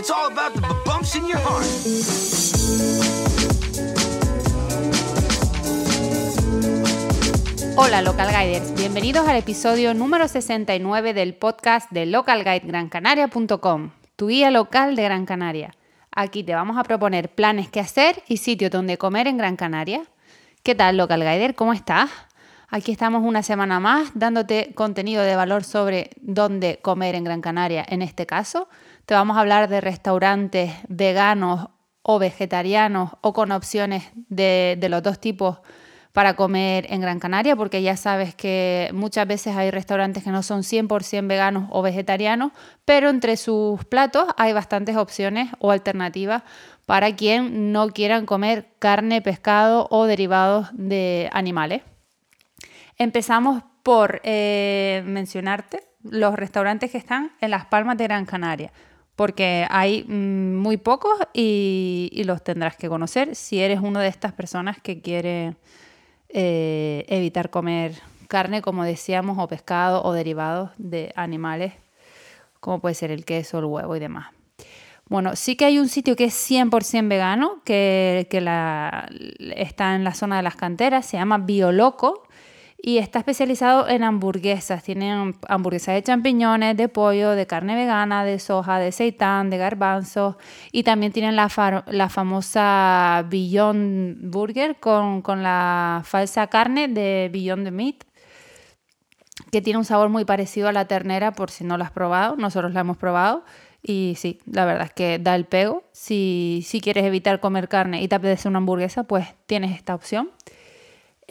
Bumps. 0.00 1.14
Hola 7.76 8.00
Local 8.00 8.28
Guiders, 8.30 8.74
bienvenidos 8.74 9.28
al 9.28 9.36
episodio 9.36 9.92
número 9.92 10.26
69 10.26 11.12
del 11.12 11.34
podcast 11.34 11.90
de 11.90 12.06
localguidegrancanaria.com, 12.06 13.90
tu 14.16 14.28
guía 14.28 14.50
local 14.50 14.96
de 14.96 15.02
Gran 15.02 15.26
Canaria. 15.26 15.74
Aquí 16.12 16.44
te 16.44 16.54
vamos 16.54 16.78
a 16.78 16.84
proponer 16.84 17.34
planes 17.34 17.68
que 17.68 17.80
hacer 17.80 18.22
y 18.26 18.38
sitios 18.38 18.70
donde 18.70 18.96
comer 18.96 19.26
en 19.26 19.36
Gran 19.36 19.56
Canaria. 19.56 20.04
¿Qué 20.62 20.74
tal 20.74 20.96
Local 20.96 21.20
Guider? 21.20 21.54
¿Cómo 21.54 21.74
estás? 21.74 22.08
Aquí 22.72 22.92
estamos 22.92 23.24
una 23.24 23.42
semana 23.42 23.80
más 23.80 24.12
dándote 24.14 24.70
contenido 24.76 25.24
de 25.24 25.34
valor 25.34 25.64
sobre 25.64 26.10
dónde 26.20 26.78
comer 26.80 27.16
en 27.16 27.24
Gran 27.24 27.40
Canaria. 27.40 27.84
En 27.88 28.00
este 28.00 28.26
caso, 28.26 28.68
te 29.06 29.14
vamos 29.14 29.36
a 29.36 29.40
hablar 29.40 29.68
de 29.68 29.80
restaurantes 29.80 30.72
veganos 30.88 31.66
o 32.02 32.20
vegetarianos 32.20 33.10
o 33.22 33.32
con 33.32 33.50
opciones 33.50 34.04
de, 34.14 34.78
los 34.88 35.02
dos 35.02 35.18
tipos 35.18 35.58
para 36.12 36.34
comer 36.34 36.86
en 36.90 37.00
Gran 37.00 37.18
Canaria, 37.18 37.56
porque 37.56 37.82
ya 37.82 37.96
sabes 37.96 38.36
que 38.36 38.88
muchas 38.94 39.26
veces 39.26 39.56
hay 39.56 39.72
restaurantes 39.72 40.22
que 40.22 40.30
no 40.30 40.44
son 40.44 40.62
100% 40.62 41.26
veganos 41.26 41.68
o 41.70 41.82
vegetarianos, 41.82 42.52
pero 42.84 43.10
entre 43.10 43.36
sus 43.36 43.84
platos 43.84 44.28
hay 44.36 44.52
bastantes 44.52 44.96
opciones 44.96 45.48
o 45.58 45.72
alternativas 45.72 46.44
para 46.86 47.16
quien 47.16 47.72
no 47.72 47.88
quieran 47.88 48.26
comer 48.26 48.68
carne, 48.78 49.22
pescado 49.22 49.88
o 49.90 50.04
derivados 50.04 50.68
de 50.72 51.28
animales. 51.32 51.82
Empezamos 53.00 53.62
por 53.82 54.20
eh, 54.24 55.02
mencionarte 55.06 55.84
los 56.02 56.34
restaurantes 56.34 56.90
que 56.90 56.98
están 56.98 57.32
en 57.40 57.50
Las 57.50 57.64
Palmas 57.64 57.96
de 57.96 58.04
Gran 58.04 58.26
Canaria, 58.26 58.74
porque 59.16 59.66
hay 59.70 60.04
mm, 60.04 60.56
muy 60.56 60.76
pocos 60.76 61.18
y, 61.32 62.10
los 62.26 62.44
tendrás 62.44 62.76
que 62.76 62.90
conocer 62.90 63.36
si 63.36 63.58
eres 63.58 63.80
una 63.80 64.02
de 64.02 64.08
estas 64.08 64.34
personas 64.34 64.82
que 64.82 65.00
quiere 65.00 65.56
eh, 66.28 67.06
evitar 67.08 67.48
comer 67.48 67.94
carne, 68.28 68.60
como 68.60 68.84
decíamos, 68.84 69.38
o 69.38 69.48
pescado 69.48 70.04
o 70.04 70.12
derivados 70.12 70.68
de 70.76 71.10
animales, 71.16 71.72
como 72.60 72.82
puede 72.82 72.94
ser 72.94 73.10
el 73.10 73.24
queso, 73.24 73.60
el 73.60 73.64
huevo 73.64 73.96
y 73.96 73.98
demás. 73.98 74.28
Bueno, 75.08 75.36
sí 75.36 75.56
que 75.56 75.64
hay 75.64 75.78
un 75.78 75.88
sitio 75.88 76.16
que 76.16 76.24
es 76.24 76.50
100% 76.50 77.08
vegano, 77.08 77.62
que, 77.64 78.28
está 79.56 79.94
en 79.94 80.04
la 80.04 80.12
zona 80.12 80.36
de 80.36 80.42
las 80.42 80.56
canteras, 80.56 81.06
se 81.06 81.16
llama 81.16 81.38
Bioloco 81.38 82.24
y 82.82 82.98
está 82.98 83.18
especializado 83.18 83.88
en 83.88 84.02
hamburguesas. 84.02 84.82
Tienen 84.82 85.36
hamburguesas 85.48 85.94
de 85.94 86.02
champiñones, 86.02 86.76
de 86.76 86.88
pollo, 86.88 87.32
de 87.32 87.46
carne 87.46 87.74
vegana, 87.74 88.24
de 88.24 88.38
soja, 88.38 88.78
de 88.78 88.92
seitán, 88.92 89.50
de 89.50 89.58
garbanzos 89.58 90.36
y 90.72 90.82
también 90.82 91.12
tienen 91.12 91.36
la, 91.36 91.48
famosa 91.48 93.24
Beyond 93.28 94.30
Burger 94.30 94.76
con, 94.80 95.22
con 95.22 95.42
la 95.42 96.02
falsa 96.04 96.46
carne 96.46 96.88
de 96.88 97.30
Beyond 97.32 97.64
the 97.64 97.70
Meat 97.70 98.04
que 99.50 99.60
tiene 99.60 99.78
un 99.78 99.84
sabor 99.84 100.10
muy 100.10 100.24
parecido 100.24 100.68
a 100.68 100.72
la 100.72 100.86
ternera 100.86 101.32
por 101.32 101.50
si 101.50 101.64
no 101.64 101.76
lo 101.76 101.84
has 101.84 101.90
probado, 101.90 102.36
nosotros 102.36 102.72
la 102.72 102.80
hemos 102.80 102.96
probado 102.96 103.44
y 103.82 104.14
sí, 104.18 104.38
la 104.46 104.64
verdad 104.64 104.84
es 104.84 104.92
que 104.92 105.18
da 105.18 105.34
el 105.34 105.46
pego. 105.46 105.84
Si, 105.92 106.62
si 106.66 106.80
quieres 106.80 107.04
evitar 107.04 107.40
comer 107.40 107.68
carne 107.68 108.02
y 108.02 108.08
te 108.08 108.14
apetece 108.14 108.48
una 108.48 108.58
hamburguesa, 108.58 109.04
pues 109.04 109.26
tienes 109.46 109.74
esta 109.74 109.94
opción. 109.94 110.30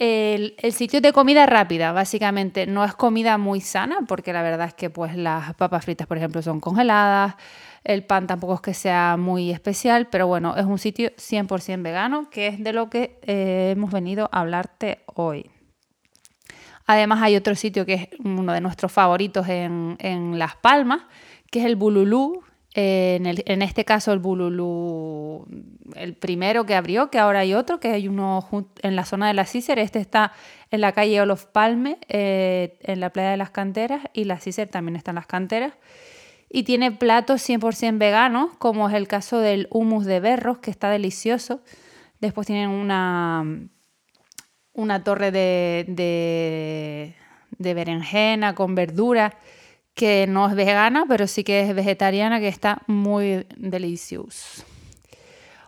El, 0.02 0.56
sitio 0.72 1.02
de 1.02 1.12
comida 1.12 1.46
rápida, 1.46 1.92
básicamente, 1.92 2.66
no 2.66 2.86
es 2.86 2.96
comida 2.96 3.38
muy 3.38 3.60
sana, 3.60 3.98
porque 4.08 4.32
la 4.32 4.42
verdad 4.42 4.68
es 4.68 4.74
que 4.74 4.90
pues, 4.90 5.18
las 5.18 5.54
papas 5.56 5.84
fritas, 5.84 6.08
por 6.08 6.16
ejemplo, 6.16 6.42
son 6.42 6.62
congeladas, 6.62 7.36
el 7.84 8.06
pan 8.06 8.26
tampoco 8.26 8.54
es 8.54 8.62
que 8.62 8.74
sea 8.74 9.18
muy 9.18 9.52
especial, 9.52 10.08
pero 10.08 10.26
bueno, 10.26 10.56
es 10.56 10.64
un 10.64 10.80
sitio 10.80 11.10
100% 11.18 11.84
vegano, 11.84 12.30
que 12.30 12.48
es 12.48 12.64
de 12.64 12.72
lo 12.72 12.90
que 12.90 13.20
eh, 13.24 13.74
hemos 13.76 13.92
venido 13.92 14.30
a 14.32 14.40
hablarte 14.40 15.04
hoy. 15.16 15.52
Además 16.86 17.22
hay 17.22 17.36
otro 17.36 17.54
sitio 17.56 17.86
que 17.86 17.94
es 17.96 18.08
uno 18.24 18.54
de 18.54 18.62
nuestros 18.62 18.94
favoritos 18.94 19.50
en, 19.50 19.98
en 20.00 20.40
Las 20.40 20.56
Palmas, 20.56 21.02
que 21.52 21.60
es 21.60 21.66
el 21.66 21.76
Bululú, 21.76 22.42
en, 22.74 23.62
este 23.62 23.84
caso 23.84 24.14
el 24.14 24.20
Bululú, 24.20 25.48
el 25.96 26.16
primero 26.16 26.66
que 26.66 26.76
abrió, 26.76 27.10
que 27.10 27.18
ahora 27.18 27.40
hay 27.40 27.54
otro, 27.54 27.80
que 27.80 27.90
hay 27.90 28.08
uno 28.08 28.48
en 28.82 28.96
la 28.96 29.06
zona 29.06 29.28
de 29.28 29.34
la 29.34 29.46
Cícer, 29.46 29.80
este 29.80 30.00
está 30.00 30.34
en 30.70 30.82
la 30.82 30.92
calle 30.92 31.20
Olof 31.20 31.46
Palme, 31.46 31.98
eh, 32.10 32.78
en 32.82 33.00
la 33.00 33.10
playa 33.10 33.32
de 33.32 33.38
las 33.38 33.50
canteras, 33.50 34.04
y 34.14 34.26
la 34.26 34.40
Cícer 34.40 34.68
también 34.68 34.96
está 34.96 35.12
en 35.12 35.16
las 35.16 35.28
canteras. 35.28 35.74
Y 36.48 36.64
tiene 36.64 36.92
platos 36.92 37.48
100% 37.48 37.98
veganos, 37.98 38.52
como 38.58 38.88
es 38.90 38.96
el 38.96 39.08
caso 39.08 39.40
del 39.40 39.68
humus 39.72 40.06
de 40.06 40.20
berros, 40.20 40.60
que 40.60 40.72
está 40.72 40.90
delicioso. 40.90 41.62
Después 42.22 42.48
tienen 42.48 42.70
una, 42.70 43.46
una 44.74 45.04
torre 45.04 45.32
de, 45.32 45.86
de, 45.88 47.16
de 47.58 47.74
berenjena 47.74 48.56
con 48.56 48.76
verdura 48.76 49.38
que 50.00 50.28
no 50.28 50.48
es 50.48 50.56
vegana, 50.56 51.04
pero 51.10 51.28
sí 51.28 51.44
que 51.44 51.60
es 51.60 51.76
vegetariana, 51.76 52.40
que 52.40 52.48
está 52.48 52.84
muy 52.88 53.46
delicioso. 53.58 54.64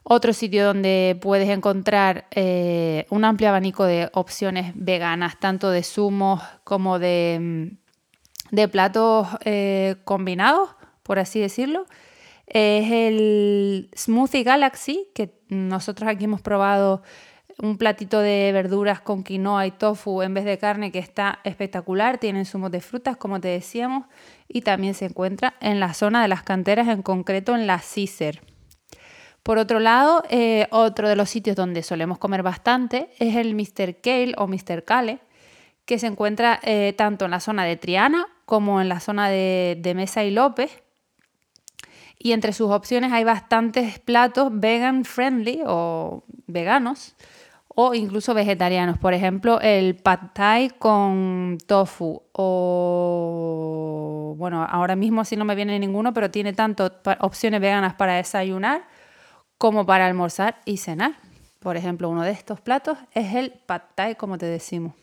Otro 0.04 0.32
sitio 0.32 0.66
donde 0.66 1.20
puedes 1.22 1.50
encontrar 1.50 2.28
eh, 2.32 3.08
un 3.10 3.26
amplio 3.26 3.50
abanico 3.50 3.84
de 3.84 4.10
opciones 4.14 4.72
veganas, 4.74 5.38
tanto 5.38 5.70
de 5.70 5.84
zumos 5.84 6.42
como 6.64 6.98
de, 6.98 7.40
mm, 7.42 8.56
de 8.56 8.68
platos 8.70 9.28
eh, 9.44 9.98
combinados, 10.06 10.70
por 11.04 11.20
así 11.20 11.42
decirlo, 11.42 11.86
es 12.48 12.90
el 12.90 13.90
Smoothie 13.98 14.44
Galaxy, 14.44 15.10
que 15.14 15.42
nosotros 15.50 16.10
aquí 16.10 16.24
hemos 16.24 16.40
probado 16.40 17.04
un 17.62 17.78
platito 17.78 18.20
de 18.20 18.52
verduras 18.52 19.02
con 19.02 19.24
quinoa 19.24 19.68
y 19.68 19.72
tofu 19.72 20.24
en 20.24 20.34
vez 20.34 20.46
de 20.46 20.58
carne 20.58 20.92
que 20.92 20.98
está 20.98 21.40
espectacular. 21.44 22.18
Tienen 22.18 22.46
zumos 22.46 22.72
de 22.72 22.82
frutas, 22.82 23.18
como 23.18 23.40
te 23.40 23.50
decíamos, 23.50 24.06
y 24.48 24.62
también 24.62 24.96
se 24.96 25.06
encuentra 25.06 25.54
en 25.62 25.80
la 25.80 25.94
zona 25.94 26.24
de 26.24 26.28
las 26.28 26.42
canteras, 26.42 26.88
en 26.88 27.04
concreto 27.04 27.56
en 27.56 27.68
la 27.68 27.80
Cicer. 27.80 28.42
Por 29.44 29.60
otro 29.60 29.80
lado, 29.80 30.24
eh, 30.30 30.68
otro 30.72 31.08
de 31.08 31.16
los 31.16 31.30
sitios 31.30 31.56
donde 31.56 31.84
solemos 31.84 32.18
comer 32.18 32.42
bastante 32.42 33.10
es 33.20 33.36
el 33.36 33.54
Mr. 33.54 34.02
Kale 34.02 34.34
o 34.38 34.48
Mr. 34.48 34.84
Kale, 34.84 35.20
que 35.86 36.00
se 36.00 36.08
encuentra 36.08 36.60
eh, 36.64 36.94
tanto 36.98 37.26
en 37.26 37.32
la 37.32 37.40
zona 37.40 37.64
de 37.64 37.76
Triana 37.76 38.28
como 38.46 38.82
en 38.82 38.90
la 38.90 39.00
zona 39.00 39.30
de, 39.30 39.78
de 39.80 39.94
Mesa 39.94 40.24
y 40.24 40.32
López. 40.32 40.82
Y 42.18 42.34
entre 42.34 42.54
sus 42.54 42.72
opciones 42.72 43.12
hay 43.12 43.24
bastantes 43.24 44.00
platos 44.00 44.50
vegan 44.52 45.06
friendly 45.06 45.62
o 45.66 46.24
veganos 46.48 47.16
o 47.76 47.94
incluso 47.94 48.34
vegetarianos. 48.34 48.98
Por 48.98 49.14
ejemplo, 49.14 49.60
el 49.62 49.96
pad 49.96 50.20
thai 50.34 50.70
con 50.70 51.58
tofu 51.66 52.24
o, 52.34 53.66
bueno, 54.38 54.64
ahora 54.70 54.96
mismo 54.96 55.22
así 55.22 55.36
no 55.36 55.46
me 55.46 55.56
viene 55.56 55.80
ninguno, 55.80 56.14
pero 56.14 56.30
tiene 56.32 56.54
tanto 56.54 56.92
opciones 57.20 57.62
veganas 57.62 57.94
para 57.96 58.16
desayunar 58.16 58.84
como 59.58 59.86
para 59.86 60.06
almorzar 60.08 60.60
y 60.66 60.78
cenar. 60.78 61.14
Por 61.60 61.78
ejemplo, 61.78 62.10
uno 62.10 62.24
de 62.24 62.32
estos 62.32 62.60
platos 62.60 62.98
es 63.14 63.36
el 63.36 63.52
pad 63.52 63.82
thai, 63.96 64.16
como 64.16 64.38
te 64.38 64.48
decimos. 64.48 64.94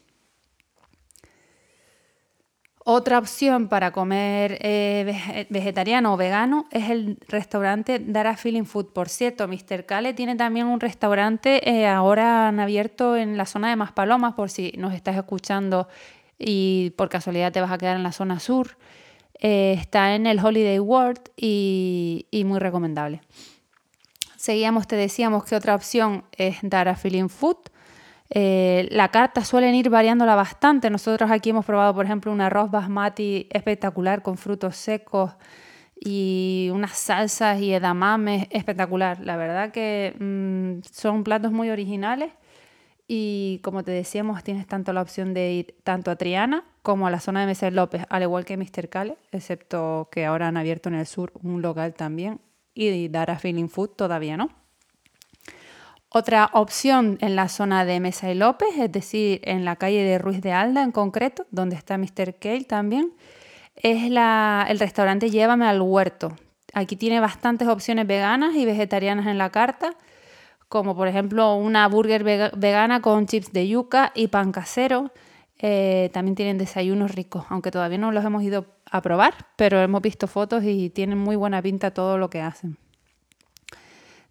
Otra 2.90 3.18
opción 3.18 3.68
para 3.68 3.92
comer 3.92 4.56
eh, 4.62 5.46
vegetariano 5.50 6.14
o 6.14 6.16
vegano 6.16 6.64
es 6.70 6.88
el 6.88 7.18
restaurante 7.28 7.98
Dara 7.98 8.34
Feeling 8.34 8.64
Food. 8.64 8.94
Por 8.94 9.10
cierto, 9.10 9.46
Mr. 9.46 9.84
Kale 9.84 10.14
tiene 10.14 10.36
también 10.36 10.68
un 10.68 10.80
restaurante 10.80 11.68
eh, 11.68 11.86
ahora 11.86 12.48
han 12.48 12.60
abierto 12.60 13.14
en 13.14 13.36
la 13.36 13.44
zona 13.44 13.68
de 13.68 13.76
Maspalomas, 13.76 14.32
por 14.32 14.48
si 14.48 14.72
nos 14.78 14.94
estás 14.94 15.16
escuchando 15.16 15.86
y 16.38 16.94
por 16.96 17.10
casualidad 17.10 17.52
te 17.52 17.60
vas 17.60 17.72
a 17.72 17.76
quedar 17.76 17.94
en 17.94 18.02
la 18.02 18.12
zona 18.12 18.40
sur. 18.40 18.78
Eh, 19.38 19.76
está 19.78 20.14
en 20.14 20.26
el 20.26 20.42
Holiday 20.42 20.78
World 20.78 21.20
y, 21.36 22.24
y 22.30 22.44
muy 22.44 22.58
recomendable. 22.58 23.20
Seguíamos, 24.38 24.86
te 24.86 24.96
decíamos 24.96 25.44
que 25.44 25.56
otra 25.56 25.74
opción 25.74 26.24
es 26.32 26.56
Dara 26.62 26.96
Feeling 26.96 27.28
Food 27.28 27.68
eh, 28.30 28.88
la 28.90 29.08
carta 29.08 29.44
suelen 29.44 29.74
ir 29.74 29.90
variándola 29.90 30.34
bastante. 30.34 30.90
Nosotros 30.90 31.30
aquí 31.30 31.50
hemos 31.50 31.64
probado, 31.64 31.94
por 31.94 32.04
ejemplo, 32.04 32.32
un 32.32 32.40
arroz 32.40 32.70
basmati 32.70 33.48
espectacular 33.50 34.22
con 34.22 34.36
frutos 34.36 34.76
secos 34.76 35.32
y 36.00 36.70
unas 36.72 36.92
salsas 36.92 37.60
y 37.60 37.72
edamames 37.72 38.46
espectacular. 38.50 39.20
La 39.20 39.36
verdad 39.36 39.70
que 39.72 40.14
mm, 40.18 40.86
son 40.90 41.24
platos 41.24 41.52
muy 41.52 41.70
originales 41.70 42.32
y 43.08 43.60
como 43.62 43.82
te 43.82 43.90
decíamos, 43.90 44.44
tienes 44.44 44.66
tanto 44.66 44.92
la 44.92 45.00
opción 45.00 45.32
de 45.32 45.52
ir 45.52 45.74
tanto 45.82 46.10
a 46.10 46.16
Triana 46.16 46.64
como 46.82 47.06
a 47.06 47.10
la 47.10 47.20
zona 47.20 47.40
de 47.40 47.46
Mesa 47.46 47.70
López, 47.70 48.04
al 48.10 48.22
igual 48.22 48.44
que 48.44 48.56
Mr. 48.58 48.90
Cale, 48.90 49.16
excepto 49.32 50.08
que 50.12 50.26
ahora 50.26 50.48
han 50.48 50.58
abierto 50.58 50.90
en 50.90 50.96
el 50.96 51.06
sur 51.06 51.32
un 51.42 51.62
local 51.62 51.94
también 51.94 52.40
y 52.74 53.08
dar 53.08 53.30
a 53.30 53.38
Feeling 53.38 53.68
Food 53.68 53.90
todavía 53.90 54.36
no. 54.36 54.50
Otra 56.10 56.48
opción 56.54 57.18
en 57.20 57.36
la 57.36 57.48
zona 57.48 57.84
de 57.84 58.00
Mesa 58.00 58.30
y 58.30 58.34
López, 58.34 58.68
es 58.78 58.90
decir, 58.90 59.42
en 59.44 59.66
la 59.66 59.76
calle 59.76 60.02
de 60.02 60.18
Ruiz 60.18 60.40
de 60.40 60.52
Alda 60.52 60.82
en 60.82 60.90
concreto, 60.90 61.46
donde 61.50 61.76
está 61.76 61.98
Mr. 61.98 62.38
Kale 62.40 62.64
también, 62.64 63.12
es 63.76 64.04
el 64.04 64.78
restaurante 64.78 65.30
Llévame 65.30 65.66
al 65.66 65.82
Huerto. 65.82 66.34
Aquí 66.72 66.96
tiene 66.96 67.20
bastantes 67.20 67.68
opciones 67.68 68.06
veganas 68.06 68.54
y 68.56 68.64
vegetarianas 68.64 69.26
en 69.26 69.36
la 69.36 69.50
carta, 69.50 69.96
como 70.68 70.96
por 70.96 71.08
ejemplo 71.08 71.54
una 71.56 71.86
burger 71.88 72.24
vegana 72.24 73.02
con 73.02 73.26
chips 73.26 73.52
de 73.52 73.68
yuca 73.68 74.12
y 74.14 74.28
pan 74.28 74.50
casero. 74.50 75.12
Eh, 75.58 76.08
también 76.14 76.36
tienen 76.36 76.56
desayunos 76.56 77.14
ricos, 77.14 77.44
aunque 77.50 77.70
todavía 77.70 77.98
no 77.98 78.12
los 78.12 78.24
hemos 78.24 78.42
ido 78.42 78.64
a 78.90 79.02
probar, 79.02 79.34
pero 79.56 79.80
hemos 79.82 80.00
visto 80.00 80.26
fotos 80.26 80.64
y 80.64 80.88
tienen 80.88 81.18
muy 81.18 81.36
buena 81.36 81.60
pinta 81.60 81.92
todo 81.92 82.16
lo 82.16 82.30
que 82.30 82.40
hacen. 82.40 82.78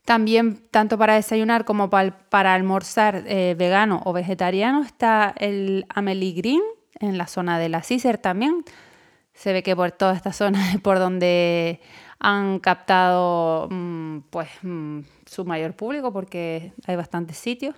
También, 0.07 0.63
tanto 0.71 0.98
para 0.98 1.15
desayunar 1.15 1.65
como 1.65 1.89
para, 1.89 2.54
almorzar 2.54 3.25
eh, 3.27 3.56
vegano 3.59 4.01
o 4.06 4.13
vegetariano, 4.13 4.81
está 4.83 5.33
el 5.38 5.86
Amelie 5.89 6.31
Green 6.31 6.62
en 7.01 7.18
la 7.18 7.27
zona 7.27 7.59
de 7.59 7.68
la 7.68 7.83
Cicer 7.83 8.18
también. 8.18 8.63
Se 9.33 9.51
ve 9.51 9.63
que 9.63 9.75
por 9.75 9.92
toda 9.92 10.13
esta 10.13 10.31
zona 10.31 10.71
es 10.71 10.80
por 10.81 10.98
donde 10.98 11.81
han 12.19 12.59
captado 12.59 13.68
mm, 13.69 14.19
pues, 14.30 14.48
mm, 14.62 15.01
su 15.25 15.44
mayor 15.44 15.75
público 15.75 16.13
porque 16.13 16.71
hay 16.86 16.95
bastantes 16.95 17.36
sitios. 17.36 17.75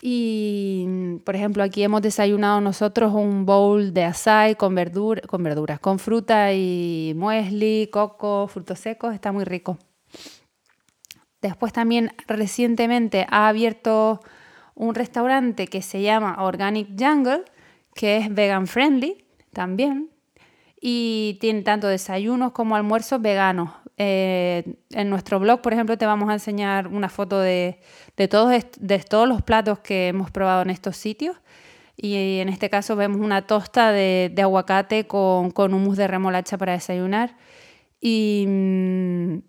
Y, 0.00 1.18
por 1.26 1.36
ejemplo, 1.36 1.62
aquí 1.62 1.82
hemos 1.82 2.00
desayunado 2.00 2.62
nosotros 2.62 3.12
un 3.12 3.44
bowl 3.44 3.92
de 3.92 4.04
açaí 4.04 4.54
con, 4.54 4.74
con 5.26 5.42
verduras, 5.42 5.80
con 5.80 5.98
fruta 5.98 6.54
y 6.54 7.12
muesli, 7.14 7.90
coco, 7.92 8.48
frutos 8.48 8.78
secos, 8.78 9.12
está 9.12 9.32
muy 9.32 9.44
rico. 9.44 9.76
Después 11.44 11.74
también 11.74 12.10
recientemente 12.26 13.26
ha 13.28 13.48
abierto 13.48 14.22
un 14.74 14.94
restaurante 14.94 15.66
que 15.66 15.82
se 15.82 16.00
llama 16.00 16.42
Organic 16.42 16.98
Jungle, 16.98 17.42
que 17.94 18.16
es 18.16 18.34
vegan 18.34 18.66
friendly 18.66 19.26
también. 19.52 20.08
Y 20.80 21.36
tiene 21.42 21.60
tanto 21.60 21.86
desayunos 21.86 22.52
como 22.52 22.76
almuerzos 22.76 23.20
veganos. 23.20 23.72
Eh, 23.98 24.76
en 24.92 25.10
nuestro 25.10 25.38
blog, 25.38 25.60
por 25.60 25.74
ejemplo, 25.74 25.98
te 25.98 26.06
vamos 26.06 26.30
a 26.30 26.32
enseñar 26.32 26.88
una 26.88 27.10
foto 27.10 27.38
de, 27.38 27.78
todos, 28.30 28.50
de 28.80 28.98
todos 29.00 29.28
los 29.28 29.42
platos 29.42 29.80
que 29.80 30.08
hemos 30.08 30.30
probado 30.30 30.62
en 30.62 30.70
estos 30.70 30.96
sitios. 30.96 31.36
Y 31.94 32.38
en 32.38 32.48
este 32.48 32.70
caso 32.70 32.96
vemos 32.96 33.20
una 33.20 33.46
tosta 33.46 33.92
de, 33.92 34.34
aguacate 34.38 35.06
con, 35.06 35.50
con 35.50 35.74
humus 35.74 35.98
de 35.98 36.08
remolacha 36.08 36.56
para 36.56 36.72
desayunar. 36.72 37.36
Y 38.00 39.42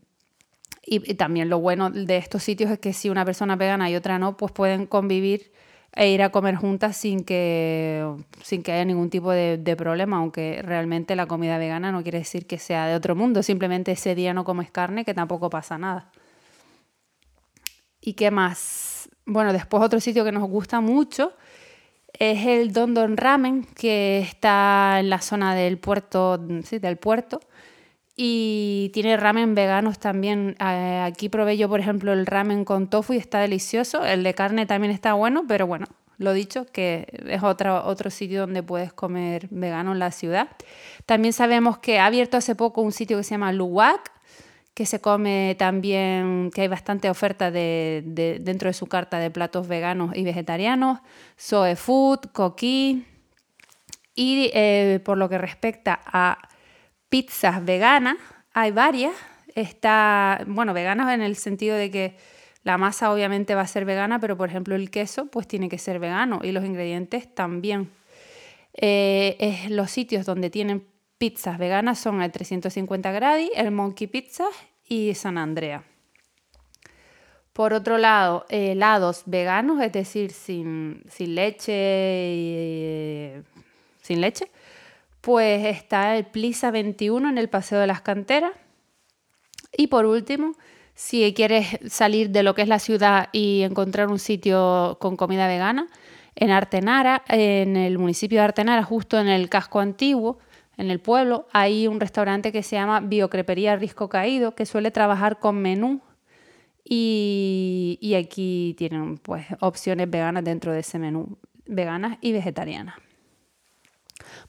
y, 0.86 1.16
también 1.16 1.50
lo 1.50 1.60
bueno 1.60 1.90
de 1.90 2.18
estos 2.18 2.44
sitios 2.44 2.70
es 2.70 2.80
que 2.80 2.94
si 2.94 3.10
una 3.10 3.26
persona 3.26 3.56
vegana 3.56 3.90
y 3.90 3.96
otra 3.96 4.20
no, 4.20 4.38
pues 4.38 4.52
pueden 4.52 4.86
convivir 4.86 5.52
e 5.94 6.12
ir 6.12 6.22
a 6.22 6.30
comer 6.30 6.56
juntas 6.56 6.96
sin 6.98 7.24
que, 7.24 8.06
sin 8.44 8.62
que 8.62 8.74
haya 8.74 8.86
ningún 8.86 9.10
tipo 9.10 9.32
de, 9.32 9.76
problema, 9.78 10.18
aunque 10.18 10.62
realmente 10.62 11.16
la 11.16 11.26
comida 11.26 11.58
vegana 11.58 11.92
no 11.92 12.04
quiere 12.04 12.20
decir 12.20 12.46
que 12.46 12.60
sea 12.60 12.86
de 12.86 12.96
otro 12.96 13.16
mundo, 13.16 13.42
simplemente 13.42 13.94
ese 13.94 14.14
día 14.14 14.34
no 14.34 14.44
comes 14.44 14.70
carne, 14.70 15.06
que 15.06 15.14
tampoco 15.14 15.50
pasa 15.50 15.78
nada. 15.78 16.12
¿Y 18.02 18.14
qué 18.14 18.30
más? 18.30 19.10
Bueno, 19.26 19.54
después 19.54 19.82
otro 19.82 20.00
sitio 20.00 20.24
que 20.24 20.32
nos 20.32 20.48
gusta 20.48 20.82
mucho 20.82 21.34
es 22.14 22.46
el 22.46 22.74
Don 22.74 23.18
Ramen, 23.18 23.64
que 23.64 24.20
está 24.20 25.00
en 25.00 25.10
la 25.10 25.20
zona 25.20 25.56
del 25.56 25.80
puerto, 25.80 26.40
sí, 26.64 26.78
del 26.78 26.98
puerto 26.98 27.40
y 28.16 28.92
tiene 28.94 29.18
ramen 29.18 29.56
veganos 29.56 30.00
también. 30.00 30.56
Eh, 30.60 31.02
aquí 31.04 31.28
probé 31.30 31.58
yo, 31.58 31.68
por 31.68 31.80
ejemplo, 31.80 32.14
el 32.14 32.26
ramen 32.26 32.64
con 32.64 32.90
tofu 32.90 33.14
y 33.14 33.18
está 33.18 33.40
delicioso. 33.40 34.06
El 34.06 34.24
de 34.24 34.34
carne 34.34 34.66
también 34.66 34.94
está 34.94 35.14
bueno, 35.14 35.44
pero 35.48 35.68
bueno, 35.68 35.88
lo 36.18 36.32
dicho, 36.32 36.66
que 36.66 37.08
es 37.28 37.44
otro, 37.44 37.86
otro 37.86 38.10
sitio 38.10 38.42
donde 38.42 38.64
puedes 38.64 38.94
comer 38.94 39.48
vegano 39.52 39.92
en 39.92 40.00
la 40.00 40.12
ciudad. 40.12 40.48
También 41.06 41.34
sabemos 41.34 41.78
que 41.80 42.00
ha 42.00 42.06
abierto 42.06 42.38
hace 42.38 42.56
poco 42.56 42.82
un 42.82 42.94
sitio 42.94 43.18
que 43.18 43.24
se 43.24 43.32
llama 43.32 43.52
Luwak, 43.52 44.14
que 44.74 44.86
se 44.86 45.02
come 45.02 45.56
también, 45.60 46.52
que 46.54 46.62
hay 46.62 46.68
bastante 46.70 47.10
oferta 47.10 47.52
de, 47.52 48.02
dentro 48.42 48.70
de 48.70 48.74
su 48.74 48.88
carta 48.88 49.20
de 49.20 49.30
platos 49.30 49.68
veganos 49.68 50.16
y 50.16 50.24
vegetarianos. 50.24 51.00
Soe 51.36 51.76
Food, 51.76 52.32
Coqui. 52.32 53.06
Y 54.18 54.52
eh, 54.54 55.02
por 55.04 55.18
lo 55.18 55.28
que 55.28 55.38
respecta 55.38 56.00
a 56.06 56.38
pizzas 57.16 57.64
veganas, 57.64 58.18
hay 58.52 58.72
varias. 58.72 59.14
Está, 59.56 60.44
bueno, 60.48 60.74
veganas 60.74 61.14
en 61.14 61.22
el 61.22 61.38
sentido 61.38 61.78
de 61.78 61.90
que 61.90 62.18
la 62.64 62.78
masa 62.78 63.10
obviamente 63.10 63.56
va 63.56 63.62
a 63.62 63.68
ser 63.68 63.86
vegana, 63.86 64.20
pero 64.20 64.36
por 64.36 64.50
ejemplo 64.50 64.76
el 64.76 64.92
queso 64.92 65.28
pues 65.28 65.48
tiene 65.48 65.70
que 65.70 65.78
ser 65.78 66.00
vegano 66.00 66.42
y 66.44 66.52
los 66.52 66.66
ingredientes 66.66 67.34
también. 67.34 67.90
Eh, 68.74 69.66
los 69.70 69.92
sitios 69.92 70.26
donde 70.26 70.50
tienen 70.50 70.86
pizzas 71.18 71.58
veganas 71.58 72.00
son 72.00 72.22
el 72.22 72.34
350 72.34 73.10
Gradi, 73.14 73.50
el 73.56 73.72
Monkey 73.72 74.08
Pizza 74.08 74.48
y 74.86 75.14
San 75.14 75.38
Andrea. 75.38 75.86
Por 77.54 77.72
otro 77.72 77.98
lado, 77.98 78.46
helados 78.50 79.24
veganos, 79.26 79.82
es 79.82 79.94
decir, 79.94 80.32
sin, 80.32 81.02
leche 81.18 82.34
y, 82.36 83.32
sin 84.02 84.20
leche, 84.20 84.52
pues 85.26 85.66
está 85.66 86.16
el 86.16 86.26
Plisa 86.26 86.70
21 86.70 87.30
en 87.30 87.40
el 87.40 87.50
Paseo 87.50 87.80
de 87.80 87.88
las 87.88 88.02
Canteras. 88.02 88.52
Y 89.76 89.88
por 89.88 90.06
último, 90.06 90.52
si 90.94 91.34
quieres 91.34 91.80
salir 91.90 92.30
de 92.30 92.44
lo 92.44 92.54
que 92.54 92.62
es 92.62 92.68
la 92.68 92.78
ciudad 92.78 93.30
y 93.32 93.64
encontrar 93.64 94.10
un 94.10 94.20
sitio 94.20 95.00
con 95.02 95.18
comida 95.18 95.48
vegana, 95.48 95.88
en 96.36 96.52
Artenara, 96.52 97.24
en 97.28 97.76
el 97.76 97.98
municipio 97.98 98.38
de 98.38 98.44
Artenara, 98.44 98.84
justo 98.84 99.20
en 99.20 99.28
el 99.28 99.50
casco 99.50 99.80
antiguo, 99.80 100.38
en 100.78 100.92
el 100.92 101.00
pueblo, 101.00 101.48
hay 101.52 101.88
un 101.88 102.00
restaurante 102.00 102.52
que 102.52 102.62
se 102.62 102.76
llama 102.76 103.00
Biocrepería 103.00 103.78
Risco 103.78 104.10
Caído, 104.10 104.54
que 104.54 104.68
suele 104.68 104.92
trabajar 104.92 105.40
con 105.40 105.60
menú 105.60 106.02
y, 106.84 108.14
aquí 108.16 108.76
tienen 108.78 109.18
pues 109.18 109.48
opciones 109.60 110.08
veganas 110.08 110.44
dentro 110.44 110.72
de 110.72 110.82
ese 110.82 111.00
menú, 111.00 111.40
veganas 111.66 112.20
y 112.22 112.32
vegetarianas. 112.32 112.94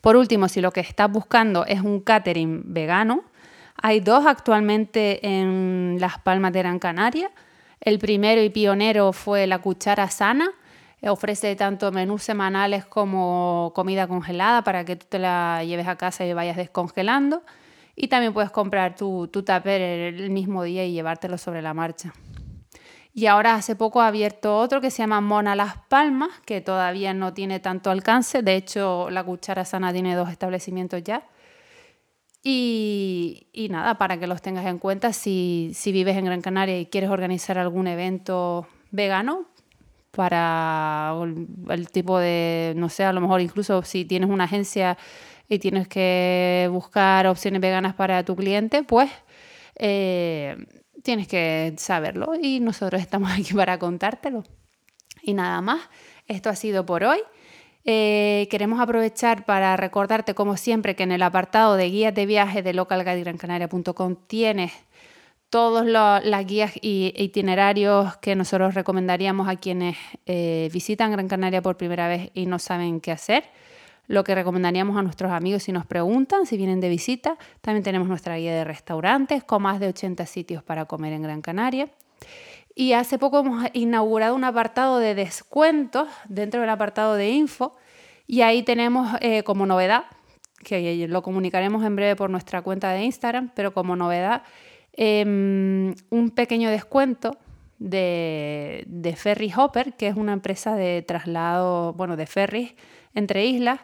Por 0.00 0.16
último, 0.16 0.48
si 0.48 0.60
lo 0.60 0.72
que 0.72 0.80
estás 0.80 1.10
buscando 1.10 1.64
es 1.66 1.80
un 1.80 2.00
catering 2.00 2.62
vegano, 2.72 3.24
hay 3.80 4.00
dos 4.00 4.26
actualmente 4.26 5.26
en 5.26 5.98
Las 6.00 6.18
Palmas 6.18 6.52
de 6.52 6.60
Gran 6.60 6.78
Canaria. 6.78 7.30
El 7.80 7.98
primero 7.98 8.42
y 8.42 8.50
pionero 8.50 9.12
fue 9.12 9.46
la 9.46 9.58
Cuchara 9.58 10.08
Sana. 10.08 10.50
Ofrece 11.02 11.54
tanto 11.54 11.92
menús 11.92 12.22
semanales 12.22 12.84
como 12.84 13.72
comida 13.74 14.08
congelada 14.08 14.62
para 14.62 14.84
que 14.84 14.96
tú 14.96 15.06
te 15.08 15.18
la 15.18 15.62
lleves 15.62 15.86
a 15.86 15.96
casa 15.96 16.24
y 16.24 16.32
vayas 16.32 16.56
descongelando. 16.56 17.42
Y 17.94 18.08
también 18.08 18.32
puedes 18.32 18.50
comprar 18.50 18.96
tu, 18.96 19.28
tu 19.28 19.44
el 19.46 20.30
mismo 20.30 20.62
día 20.62 20.84
y 20.84 20.92
llevártelo 20.92 21.38
sobre 21.38 21.62
la 21.62 21.74
marcha. 21.74 22.12
Y 23.16 23.28
ahora 23.28 23.54
hace 23.54 23.76
poco 23.76 24.02
ha 24.02 24.08
abierto 24.08 24.58
otro 24.58 24.82
que 24.82 24.90
se 24.90 24.98
llama 24.98 25.22
Mona 25.22 25.56
Las 25.56 25.78
Palmas, 25.88 26.28
que 26.44 26.60
todavía 26.60 27.14
no 27.14 27.32
tiene 27.32 27.60
tanto 27.60 27.90
alcance. 27.90 28.42
De 28.42 28.56
hecho, 28.56 29.08
la 29.08 29.24
Cuchara 29.24 29.64
Sana 29.64 29.90
tiene 29.90 30.14
dos 30.14 30.28
establecimientos 30.28 31.02
ya. 31.02 31.26
Y, 32.42 33.68
nada, 33.70 33.96
para 33.96 34.20
que 34.20 34.26
los 34.26 34.42
tengas 34.42 34.66
en 34.66 34.78
cuenta, 34.78 35.14
si, 35.14 35.72
vives 35.86 36.14
en 36.18 36.26
Gran 36.26 36.42
Canaria 36.42 36.78
y 36.78 36.84
quieres 36.84 37.08
organizar 37.08 37.56
algún 37.56 37.86
evento 37.86 38.66
vegano 38.90 39.46
para 40.10 41.14
el, 41.70 41.88
tipo 41.90 42.18
de, 42.18 42.74
no 42.76 42.90
sé, 42.90 43.04
a 43.04 43.14
lo 43.14 43.22
mejor 43.22 43.40
incluso 43.40 43.82
si 43.82 44.04
tienes 44.04 44.28
una 44.28 44.44
agencia 44.44 44.98
y 45.48 45.58
tienes 45.58 45.88
que 45.88 46.68
buscar 46.70 47.26
opciones 47.28 47.62
veganas 47.62 47.94
para 47.94 48.22
tu 48.24 48.36
cliente, 48.36 48.82
pues 48.82 49.10
eh, 49.76 50.66
tienes 51.06 51.28
que 51.28 51.72
saberlo 51.76 52.32
y 52.34 52.58
nosotros 52.58 53.00
estamos 53.00 53.30
aquí 53.38 53.54
para 53.54 53.78
contártelo. 53.78 54.42
Y 55.22 55.34
nada 55.34 55.60
más, 55.60 55.80
esto 56.26 56.50
ha 56.50 56.56
sido 56.56 56.84
por 56.84 57.04
hoy. 57.04 57.20
Eh, 57.84 58.48
queremos 58.50 58.80
aprovechar 58.80 59.44
para 59.44 59.76
recordarte, 59.76 60.34
como 60.34 60.56
siempre, 60.56 60.96
que 60.96 61.04
en 61.04 61.12
el 61.12 61.22
apartado 61.22 61.76
de 61.76 61.88
guías 61.88 62.12
de 62.12 62.26
viaje 62.26 62.62
de 62.62 62.74
localguidegrancanaria.com 62.74 64.16
tienes 64.26 64.72
todas 65.48 65.86
las 65.86 66.46
guías 66.46 66.72
y 66.82 67.14
itinerarios 67.16 68.16
que 68.16 68.34
nosotros 68.34 68.74
recomendaríamos 68.74 69.48
a 69.48 69.54
quienes 69.54 69.96
eh, 70.26 70.68
visitan 70.72 71.12
Gran 71.12 71.28
Canaria 71.28 71.62
por 71.62 71.76
primera 71.76 72.08
vez 72.08 72.30
y 72.34 72.46
no 72.46 72.58
saben 72.58 73.00
qué 73.00 73.12
hacer 73.12 73.44
lo 74.08 74.24
que 74.24 74.34
recomendaríamos 74.34 74.96
a 74.96 75.02
nuestros 75.02 75.32
amigos 75.32 75.64
si 75.64 75.72
nos 75.72 75.86
preguntan, 75.86 76.46
si 76.46 76.56
vienen 76.56 76.80
de 76.80 76.88
visita. 76.88 77.36
También 77.60 77.82
tenemos 77.82 78.08
nuestra 78.08 78.36
guía 78.36 78.54
de 78.54 78.64
restaurantes 78.64 79.42
con 79.44 79.62
más 79.62 79.80
de 79.80 79.88
80 79.88 80.26
sitios 80.26 80.62
para 80.62 80.84
comer 80.84 81.12
en 81.12 81.22
Gran 81.22 81.42
Canaria. 81.42 81.88
Y 82.74 82.92
hace 82.92 83.18
poco 83.18 83.40
hemos 83.40 83.66
inaugurado 83.72 84.34
un 84.34 84.44
apartado 84.44 84.98
de 84.98 85.14
descuentos 85.14 86.08
dentro 86.28 86.60
del 86.60 86.70
apartado 86.70 87.14
de 87.14 87.30
info 87.30 87.74
y 88.26 88.42
ahí 88.42 88.62
tenemos 88.62 89.16
eh, 89.20 89.42
como 89.44 89.66
novedad, 89.66 90.04
que 90.62 91.06
lo 91.08 91.22
comunicaremos 91.22 91.84
en 91.84 91.96
breve 91.96 92.16
por 92.16 92.28
nuestra 92.28 92.60
cuenta 92.62 92.90
de 92.90 93.04
Instagram, 93.04 93.50
pero 93.54 93.72
como 93.72 93.96
novedad, 93.96 94.42
em, 94.92 95.94
un 96.10 96.30
pequeño 96.30 96.70
descuento 96.70 97.38
de, 97.78 98.84
de 98.88 99.16
Ferry 99.16 99.52
Hopper, 99.56 99.94
que 99.94 100.08
es 100.08 100.16
una 100.16 100.32
empresa 100.32 100.74
de 100.74 101.02
traslado, 101.02 101.92
bueno, 101.92 102.16
de 102.16 102.26
ferries 102.26 102.74
entre 103.16 103.46
islas 103.46 103.80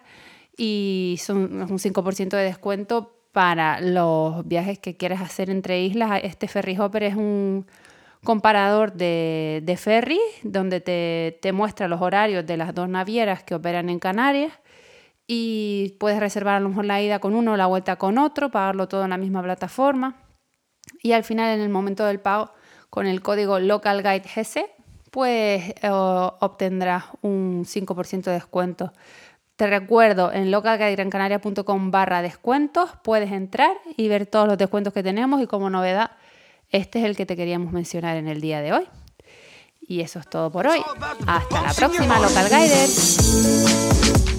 y 0.57 1.17
son 1.19 1.63
un 1.63 1.79
5% 1.79 2.29
de 2.29 2.45
descuento 2.45 3.17
para 3.33 3.81
los 3.81 4.47
viajes 4.47 4.79
que 4.79 4.97
quieres 4.97 5.21
hacer 5.21 5.51
entre 5.51 5.83
islas. 5.83 6.21
Este 6.23 6.47
Ferry 6.47 6.79
Hopper 6.79 7.03
es 7.03 7.17
un 7.17 7.67
comparador 8.23 8.93
de, 8.93 9.63
de 9.65 9.77
ferry 9.77 10.21
donde 10.45 10.81
te, 10.81 11.39
te 11.43 11.53
muestra 11.53 11.89
los 11.89 12.01
horarios 12.01 12.47
de 12.47 12.57
las 12.57 12.73
dos 12.73 12.89
navieras 12.89 13.43
que 13.43 13.57
operan 13.57 13.89
en 13.89 13.99
Canarias 13.99 14.53
y 15.27 15.97
puedes 15.99 16.21
reservar 16.21 16.57
a 16.57 16.61
lo 16.61 16.69
mejor 16.69 16.85
la 16.85 17.01
ida 17.01 17.19
con 17.19 17.35
uno, 17.35 17.57
la 17.57 17.67
vuelta 17.67 17.97
con 17.97 18.19
otro, 18.19 18.51
pagarlo 18.51 18.87
todo 18.87 19.05
en 19.05 19.11
la 19.11 19.17
misma 19.17 19.43
plataforma. 19.43 20.17
Y 21.03 21.13
al 21.13 21.25
final, 21.25 21.55
en 21.55 21.61
el 21.61 21.69
momento 21.69 22.05
del 22.05 22.21
pago, 22.21 22.53
con 22.91 23.07
el 23.07 23.23
código 23.23 23.59
LocalGuideGC, 23.59 24.82
pues 25.13 25.75
eh, 25.83 25.91
obtendrás 25.91 27.05
un 27.21 27.65
5% 27.67 28.25
de 28.25 28.33
descuento. 28.33 28.93
Te 29.57 29.67
recuerdo, 29.67 30.33
en 30.33 30.51
localguidegrancanaria.com 30.51 31.91
barra 31.91 32.23
descuentos 32.23 32.91
puedes 33.05 33.31
entrar 33.31 33.77
y 33.97 34.09
ver 34.09 34.25
todos 34.27 34.49
los 34.49 34.57
descuentos 34.57 34.95
que 34.95 35.03
tenemos 35.03 35.43
y 35.43 35.47
como 35.47 35.69
novedad, 35.69 36.13
este 36.71 37.01
es 37.01 37.05
el 37.05 37.15
que 37.15 37.27
te 37.27 37.37
queríamos 37.37 37.75
mencionar 37.75 38.17
en 38.17 38.27
el 38.27 38.41
día 38.41 38.63
de 38.63 38.73
hoy. 38.73 38.89
Y 39.83 40.01
eso 40.01 40.19
es 40.19 40.27
todo 40.31 40.51
por 40.51 40.67
hoy. 40.67 40.81
Hasta 41.27 41.63
la 41.63 41.75
próxima, 41.75 42.19
Local 42.19 42.49
Guiders. 42.49 44.32